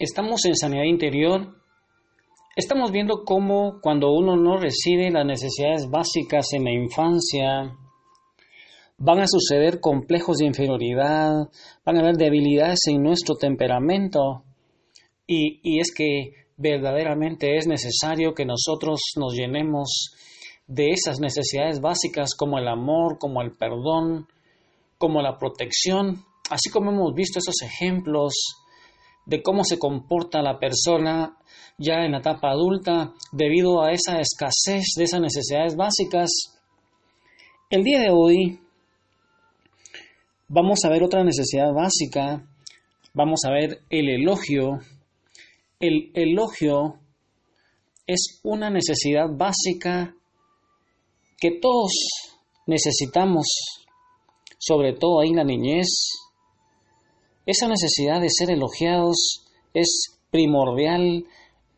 [0.00, 1.54] estamos en sanidad interior,
[2.56, 7.76] estamos viendo cómo cuando uno no recibe las necesidades básicas en la infancia,
[8.96, 11.32] van a suceder complejos de inferioridad,
[11.84, 14.44] van a haber debilidades en nuestro temperamento.
[15.26, 20.14] Y, y es que verdaderamente es necesario que nosotros nos llenemos
[20.66, 24.28] de esas necesidades básicas como el amor, como el perdón,
[24.96, 28.59] como la protección, así como hemos visto esos ejemplos
[29.30, 31.38] de cómo se comporta la persona
[31.78, 36.30] ya en la etapa adulta debido a esa escasez de esas necesidades básicas.
[37.70, 38.58] El día de hoy
[40.48, 42.44] vamos a ver otra necesidad básica,
[43.14, 44.80] vamos a ver el elogio.
[45.78, 46.98] El elogio
[48.08, 50.12] es una necesidad básica
[51.38, 51.92] que todos
[52.66, 53.46] necesitamos,
[54.58, 55.86] sobre todo ahí en la niñez.
[57.46, 61.24] Esa necesidad de ser elogiados es primordial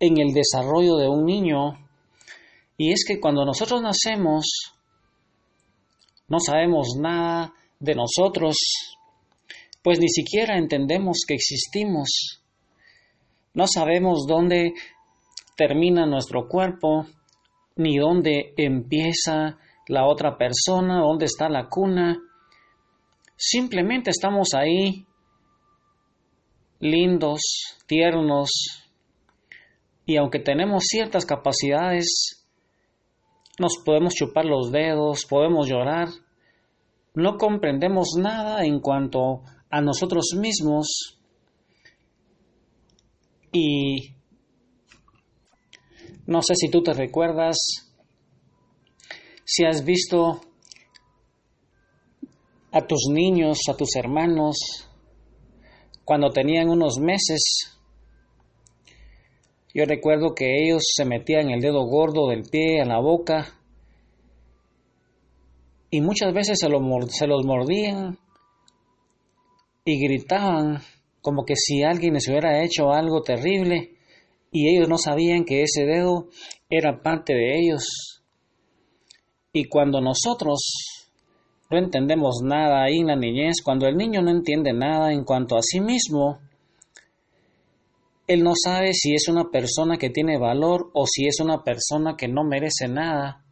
[0.00, 1.78] en el desarrollo de un niño.
[2.76, 4.46] Y es que cuando nosotros nacemos,
[6.28, 8.56] no sabemos nada de nosotros,
[9.82, 12.42] pues ni siquiera entendemos que existimos.
[13.52, 14.72] No sabemos dónde
[15.56, 17.06] termina nuestro cuerpo,
[17.76, 22.18] ni dónde empieza la otra persona, dónde está la cuna.
[23.36, 25.06] Simplemente estamos ahí,
[26.80, 27.40] lindos,
[27.86, 28.50] tiernos,
[30.06, 32.46] y aunque tenemos ciertas capacidades,
[33.58, 36.08] nos podemos chupar los dedos, podemos llorar,
[37.14, 41.18] no comprendemos nada en cuanto a nosotros mismos
[43.52, 44.14] y
[46.26, 47.56] no sé si tú te recuerdas,
[49.44, 50.40] si has visto
[52.72, 54.56] a tus niños, a tus hermanos,
[56.04, 57.78] cuando tenían unos meses.
[59.74, 63.48] Yo recuerdo que ellos se metían el dedo gordo del pie en la boca
[65.90, 66.68] y muchas veces se,
[67.08, 68.18] se los mordían
[69.84, 70.80] y gritaban
[71.20, 73.94] como que si alguien les hubiera hecho algo terrible
[74.52, 76.28] y ellos no sabían que ese dedo
[76.70, 78.22] era parte de ellos.
[79.52, 81.03] Y cuando nosotros
[81.74, 85.56] no entendemos nada ahí en la niñez, cuando el niño no entiende nada en cuanto
[85.56, 86.38] a sí mismo,
[88.26, 92.16] él no sabe si es una persona que tiene valor o si es una persona
[92.16, 93.44] que no merece nada.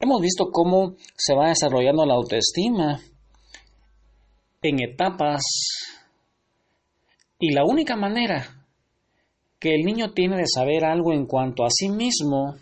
[0.00, 3.00] Hemos visto cómo se va desarrollando la autoestima
[4.62, 5.42] en etapas
[7.38, 8.66] y la única manera
[9.58, 12.56] que el niño tiene de saber algo en cuanto a sí mismo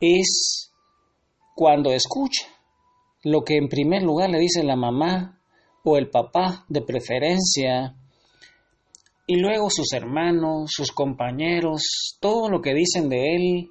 [0.00, 0.67] es
[1.58, 2.46] cuando escucha
[3.24, 5.40] lo que en primer lugar le dice la mamá
[5.82, 7.96] o el papá de preferencia,
[9.26, 13.70] y luego sus hermanos, sus compañeros, todo lo que dicen de él.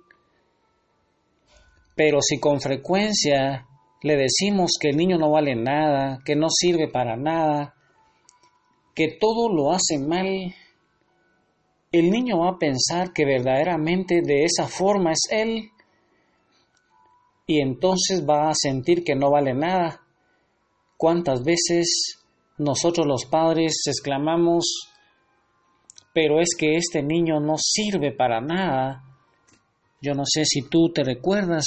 [1.95, 3.65] Pero si con frecuencia
[4.03, 7.73] le decimos que el niño no vale nada, que no sirve para nada,
[8.95, 10.53] que todo lo hace mal,
[11.93, 15.71] el niño va a pensar que verdaderamente de esa forma es él
[17.47, 20.01] y entonces va a sentir que no vale nada.
[20.97, 22.19] ¿Cuántas veces
[22.57, 24.89] nosotros los padres exclamamos,
[26.13, 29.03] pero es que este niño no sirve para nada?
[30.01, 31.65] Yo no sé si tú te recuerdas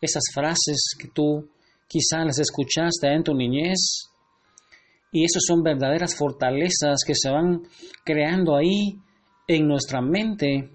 [0.00, 1.48] esas frases que tú
[1.88, 4.10] quizás las escuchaste en tu niñez
[5.12, 7.62] y esas son verdaderas fortalezas que se van
[8.04, 8.98] creando ahí
[9.46, 10.70] en nuestra mente,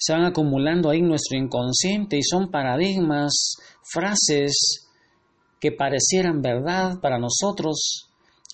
[0.00, 4.88] se van acumulando ahí en nuestro inconsciente y son paradigmas, frases
[5.60, 8.08] que parecieran verdad para nosotros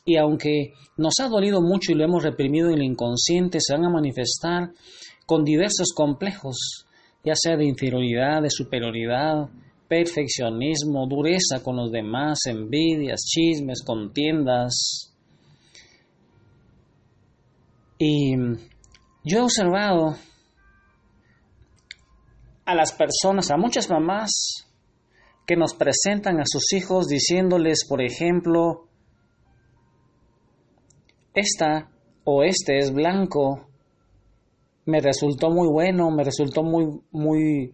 [0.04, 3.84] y aunque nos ha dolido mucho y lo hemos reprimido en el inconsciente, se van
[3.84, 4.72] a manifestar
[5.24, 6.86] con diversos complejos,
[7.24, 9.48] ya sea de inferioridad, de superioridad,
[9.88, 15.14] perfeccionismo, dureza con los demás, envidias, chismes, contiendas.
[17.98, 18.34] Y
[19.24, 20.16] yo he observado
[22.66, 24.30] a las personas, a muchas mamás,
[25.46, 28.88] que nos presentan a sus hijos diciéndoles, por ejemplo,
[31.32, 31.88] esta
[32.24, 33.68] o este es blanco,
[34.84, 37.72] me resultó muy bueno, me resultó muy, muy,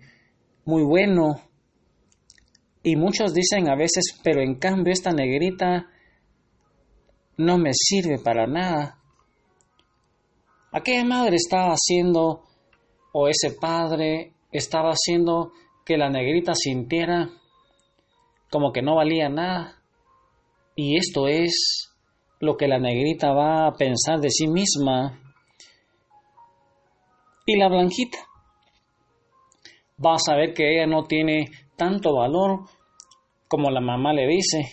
[0.67, 1.41] muy bueno,
[2.83, 5.87] y muchos dicen a veces, pero en cambio esta negrita
[7.39, 8.99] no me sirve para nada.
[10.73, 12.43] Aquella madre estaba haciendo,
[13.13, 15.53] o ese padre estaba haciendo
[15.85, 17.31] que la negrita sintiera
[18.51, 19.83] como que no valía nada.
[20.77, 21.91] Y esto es
[22.39, 25.19] lo que la negrita va a pensar de sí misma.
[27.47, 28.19] Y la blanquita
[30.05, 32.61] va a saber que ella no tiene tanto valor
[33.49, 34.71] como la mamá le dice.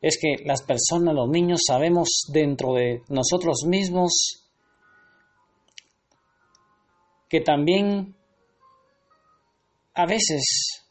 [0.00, 4.44] Es que las personas, los niños, sabemos dentro de nosotros mismos
[7.28, 8.17] que también
[9.98, 10.84] a veces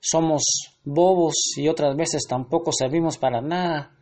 [0.00, 0.42] somos
[0.82, 3.96] bobos y otras veces tampoco servimos para nada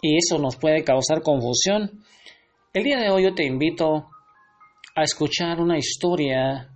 [0.00, 2.02] y eso nos puede causar confusión.
[2.72, 4.06] El día de hoy yo te invito
[4.96, 6.70] a escuchar una historia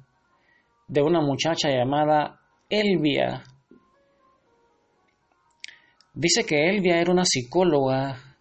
[0.87, 3.43] de una muchacha llamada Elvia.
[6.13, 8.37] Dice que Elvia era una psicóloga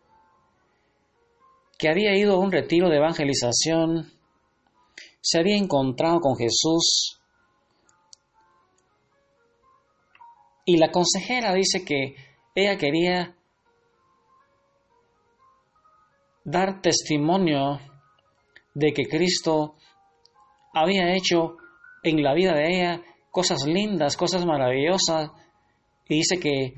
[1.78, 4.12] que había ido a un retiro de evangelización,
[5.22, 7.21] se había encontrado con Jesús
[10.66, 12.16] y la consejera dice que
[12.56, 13.36] ella quería
[16.44, 17.80] dar testimonio
[18.74, 19.76] de que Cristo
[20.74, 21.58] había hecho
[22.04, 25.32] en la vida de ella cosas lindas, cosas maravillosas.
[26.08, 26.74] Y dice que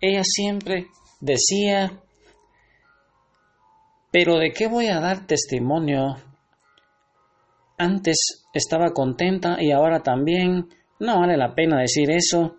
[0.00, 0.86] ella siempre
[1.20, 2.02] decía,
[4.10, 6.16] pero ¿de qué voy a dar testimonio?
[7.78, 10.68] Antes estaba contenta y ahora también.
[10.98, 12.56] No vale la pena decir eso.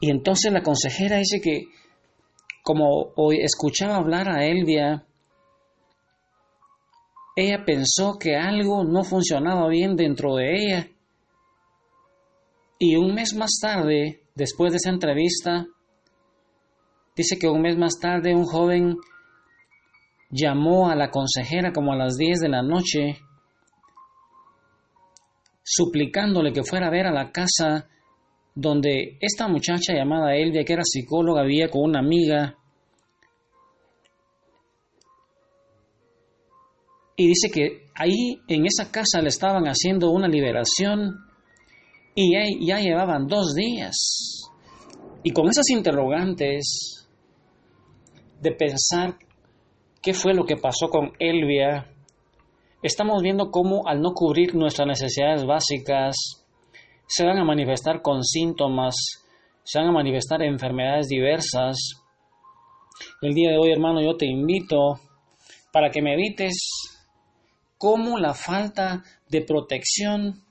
[0.00, 1.66] Y entonces la consejera dice que
[2.62, 5.06] como hoy escuchaba hablar a Elvia,
[7.36, 10.88] ella pensó que algo no funcionaba bien dentro de ella.
[12.78, 15.66] Y un mes más tarde, después de esa entrevista,
[17.14, 18.96] dice que un mes más tarde un joven
[20.30, 23.18] llamó a la consejera como a las 10 de la noche,
[25.62, 27.88] suplicándole que fuera a ver a la casa
[28.60, 32.58] donde esta muchacha llamada Elvia, que era psicóloga, vivía con una amiga.
[37.16, 41.24] Y dice que ahí en esa casa le estaban haciendo una liberación
[42.14, 43.96] y ya, ya llevaban dos días.
[45.22, 47.08] Y con esas interrogantes
[48.42, 49.16] de pensar
[50.02, 51.90] qué fue lo que pasó con Elvia,
[52.82, 56.39] estamos viendo cómo al no cubrir nuestras necesidades básicas,
[57.10, 58.94] se van a manifestar con síntomas,
[59.64, 61.76] se van a manifestar enfermedades diversas.
[63.20, 65.00] El día de hoy, hermano, yo te invito
[65.72, 66.54] para que medites
[67.78, 70.44] cómo la falta de protección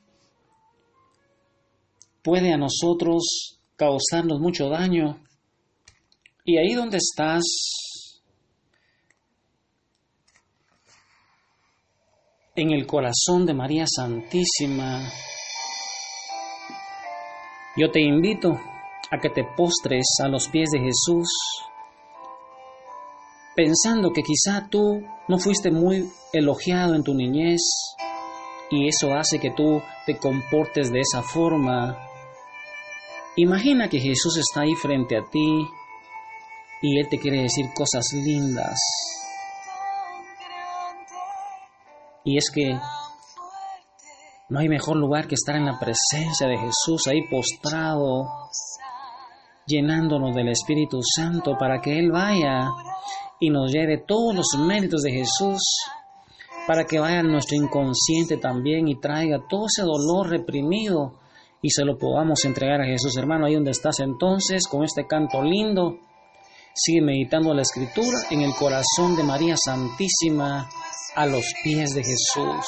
[2.21, 5.23] puede a nosotros causarnos mucho daño.
[6.43, 7.43] Y ahí donde estás,
[12.53, 15.09] en el corazón de María Santísima,
[17.79, 18.59] yo te invito
[19.09, 21.29] a que te postres a los pies de Jesús,
[23.55, 27.61] pensando que quizá tú no fuiste muy elogiado en tu niñez
[28.69, 31.97] y eso hace que tú te comportes de esa forma.
[33.37, 35.65] Imagina que Jesús está ahí frente a ti
[36.81, 38.77] y Él te quiere decir cosas lindas.
[42.25, 42.77] Y es que
[44.49, 48.25] no hay mejor lugar que estar en la presencia de Jesús, ahí postrado,
[49.67, 52.67] llenándonos del Espíritu Santo para que Él vaya
[53.39, 55.61] y nos lleve todos los méritos de Jesús,
[56.67, 61.13] para que vaya nuestro inconsciente también y traiga todo ese dolor reprimido
[61.61, 63.15] y se lo podamos entregar a Jesús.
[63.17, 65.97] Hermano, ahí donde estás entonces, con este canto lindo,
[66.73, 70.69] sigue meditando la Escritura en el corazón de María Santísima,
[71.15, 72.65] a los pies de Jesús.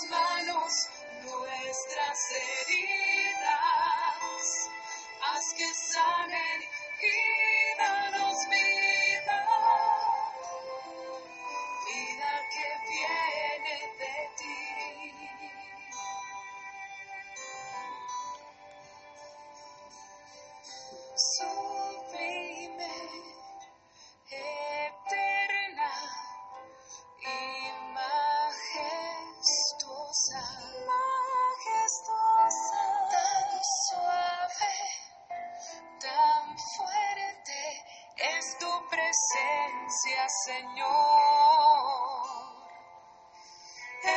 [0.00, 0.30] Señor.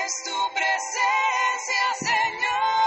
[0.05, 2.83] es tu presencia, Señor.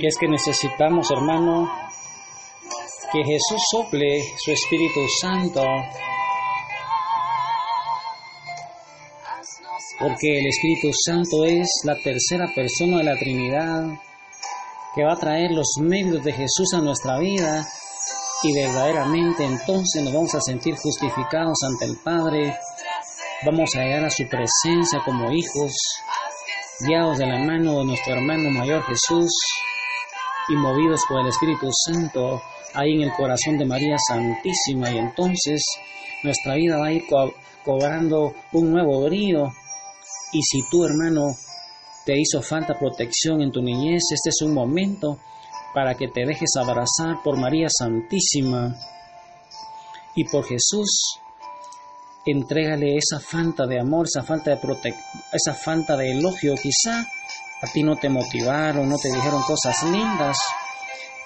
[0.00, 1.68] Y es que necesitamos, hermano,
[3.12, 5.64] que Jesús sople su Espíritu Santo,
[9.98, 13.84] porque el Espíritu Santo es la tercera persona de la Trinidad
[14.94, 17.66] que va a traer los medios de Jesús a nuestra vida
[18.42, 22.56] y verdaderamente entonces nos vamos a sentir justificados ante el Padre,
[23.44, 25.74] vamos a llegar a su presencia como hijos,
[26.80, 29.32] guiados de la mano de nuestro hermano mayor Jesús
[30.48, 32.40] y movidos por el Espíritu Santo
[32.74, 34.90] ahí en el corazón de María Santísima.
[34.90, 35.62] Y entonces
[36.22, 37.04] nuestra vida va a ir
[37.64, 39.48] cobrando un nuevo brillo.
[40.32, 41.22] Y si tu hermano
[42.04, 45.18] te hizo falta protección en tu niñez, este es un momento
[45.74, 48.74] para que te dejes abrazar por María Santísima
[50.14, 51.20] y por Jesús.
[52.26, 54.60] Entrégale esa falta de amor, esa falta de
[55.32, 56.54] esa falta de elogio.
[56.56, 57.00] Quizá
[57.62, 60.36] a ti no te motivaron, no te dijeron cosas lindas.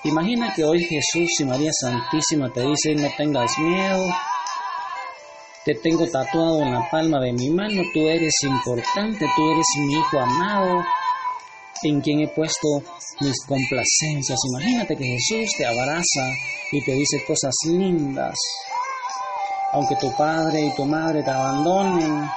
[0.04, 4.06] Imagina que hoy Jesús y María Santísima te dicen no tengas miedo,
[5.64, 9.92] te tengo tatuado en la palma de mi mano, tú eres importante, tú eres mi
[9.92, 10.82] hijo amado,
[11.84, 12.82] en quien he puesto
[13.20, 14.38] mis complacencias.
[14.52, 16.30] Imagínate que Jesús te abraza
[16.70, 18.34] y te dice cosas lindas.
[19.72, 22.28] Aunque tu padre y tu madre te abandonen,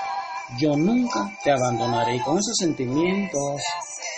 [0.58, 2.16] yo nunca te abandonaré.
[2.16, 3.62] Y con esos sentimientos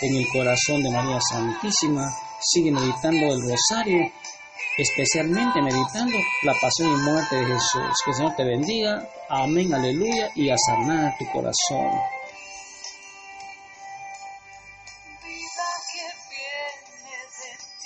[0.02, 2.04] en el corazón de María Santísima,
[2.40, 4.12] sigue meditando el rosario,
[4.76, 7.96] especialmente meditando la pasión y muerte de Jesús.
[8.04, 9.08] Que el Señor te bendiga.
[9.28, 12.17] Amén, aleluya, y a sanar tu corazón.
[15.98, 17.77] que viene de